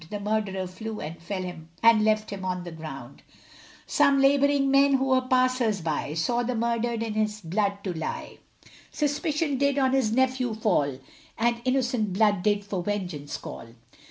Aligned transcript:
The 0.09 0.19
murderer 0.19 0.65
flew 0.65 0.99
and 0.99 2.03
left 2.03 2.31
him 2.31 2.43
on 2.43 2.63
the 2.63 2.71
ground 2.71 3.21
Some 3.85 4.19
labouring 4.19 4.71
men 4.71 4.95
who 4.95 5.05
were 5.09 5.21
passers 5.21 5.79
by, 5.79 6.15
Saw 6.15 6.41
the 6.41 6.55
murdered 6.55 7.03
in 7.03 7.13
his 7.13 7.39
blood 7.39 7.83
to 7.83 7.93
lie; 7.93 8.39
Suspicion 8.91 9.59
did 9.59 9.77
on 9.77 9.91
his 9.93 10.11
nephew 10.11 10.55
fall, 10.55 10.97
And 11.37 11.61
innocent 11.65 12.13
blood 12.13 12.41
did 12.41 12.65
for 12.65 12.81
vengeance 12.81 13.37
call. 13.37 13.75